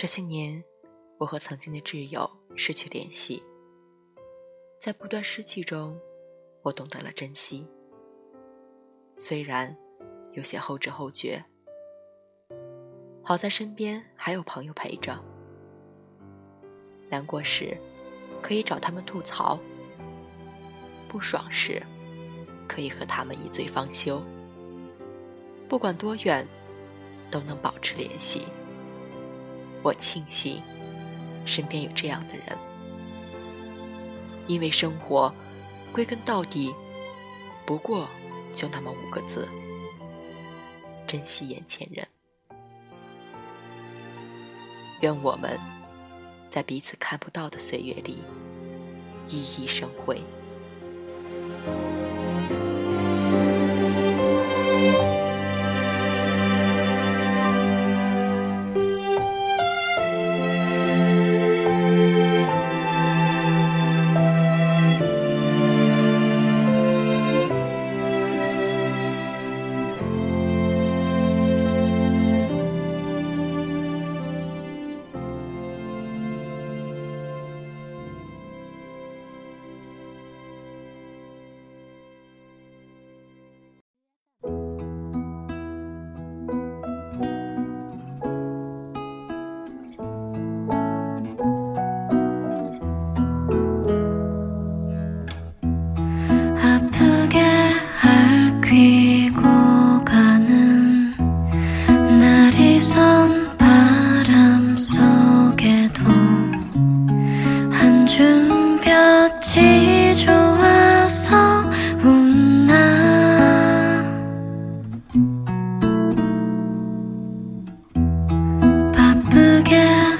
[0.00, 0.62] 这些年，
[1.18, 3.42] 我和曾经的挚友失去联系，
[4.78, 5.98] 在不断失去中，
[6.62, 7.66] 我懂得了珍惜。
[9.16, 9.76] 虽然
[10.34, 11.44] 有些后知后觉，
[13.24, 15.20] 好在身边还有朋友陪着。
[17.10, 17.76] 难过时，
[18.40, 19.58] 可以找他们吐槽；
[21.08, 21.82] 不爽时，
[22.68, 24.22] 可以和他们一醉方休。
[25.68, 26.46] 不管多远，
[27.32, 28.46] 都能保持联系。
[29.82, 30.60] 我庆幸
[31.46, 32.58] 身边有这样的人，
[34.46, 35.32] 因为生活
[35.92, 36.74] 归根到底
[37.64, 38.08] 不过
[38.52, 39.48] 就那么五个字：
[41.06, 42.06] 珍惜眼前人。
[45.00, 45.58] 愿我们
[46.50, 48.22] 在彼此看不到的岁月里
[49.28, 50.20] 熠熠生辉。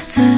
[0.00, 0.37] 思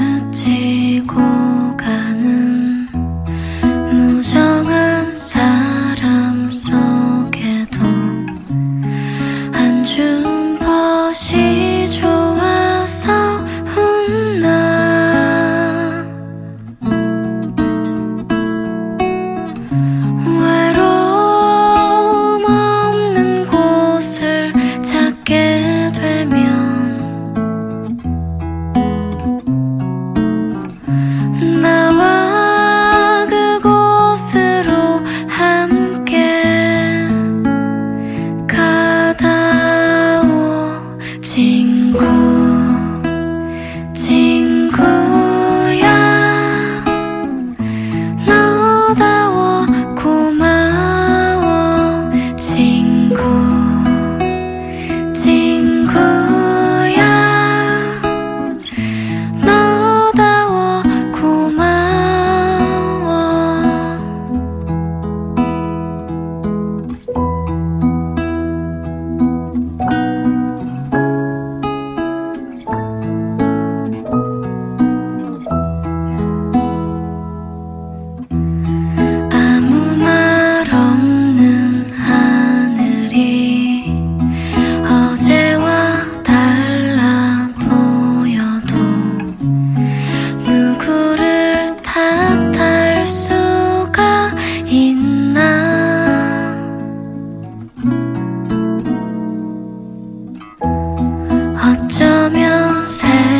[102.90, 103.39] 새